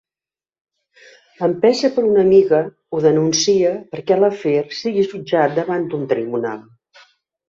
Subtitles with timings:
[1.47, 2.61] Empesa per una amiga,
[2.97, 6.65] ho denuncia perquè l'afer sigui jutjat davant un tribunal.